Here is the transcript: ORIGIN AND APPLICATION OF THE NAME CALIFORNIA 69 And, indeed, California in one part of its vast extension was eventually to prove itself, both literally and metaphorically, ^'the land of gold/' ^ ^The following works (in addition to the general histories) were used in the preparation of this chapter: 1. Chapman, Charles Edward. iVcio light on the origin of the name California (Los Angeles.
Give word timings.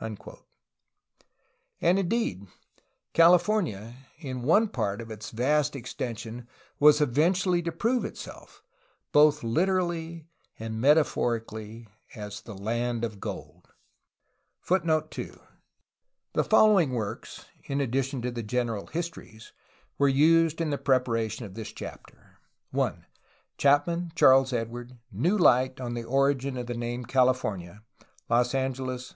ORIGIN 0.00 0.18
AND 1.80 1.98
APPLICATION 2.00 2.00
OF 2.00 2.08
THE 2.10 2.16
NAME 2.44 2.48
CALIFORNIA 3.12 3.94
69 4.22 4.34
And, 4.34 4.34
indeed, 4.34 4.40
California 4.42 4.42
in 4.42 4.42
one 4.42 4.66
part 4.70 5.00
of 5.00 5.10
its 5.12 5.30
vast 5.30 5.76
extension 5.76 6.48
was 6.80 7.00
eventually 7.00 7.62
to 7.62 7.70
prove 7.70 8.04
itself, 8.04 8.60
both 9.12 9.44
literally 9.44 10.26
and 10.58 10.80
metaphorically, 10.80 11.86
^'the 12.12 12.58
land 12.60 13.04
of 13.04 13.20
gold/' 13.20 13.68
^ 14.66 15.40
^The 16.34 16.50
following 16.50 16.90
works 16.90 17.44
(in 17.62 17.80
addition 17.80 18.20
to 18.22 18.32
the 18.32 18.42
general 18.42 18.88
histories) 18.88 19.52
were 19.96 20.08
used 20.08 20.60
in 20.60 20.70
the 20.70 20.76
preparation 20.76 21.44
of 21.46 21.54
this 21.54 21.70
chapter: 21.72 22.40
1. 22.72 23.06
Chapman, 23.58 24.10
Charles 24.16 24.52
Edward. 24.52 24.98
iVcio 25.14 25.38
light 25.38 25.80
on 25.80 25.94
the 25.94 26.02
origin 26.02 26.56
of 26.56 26.66
the 26.66 26.74
name 26.74 27.04
California 27.04 27.84
(Los 28.28 28.56
Angeles. 28.56 29.12